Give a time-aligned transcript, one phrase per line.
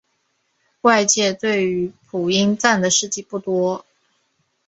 [0.81, 3.85] 外界对于朴英赞的事迹不多。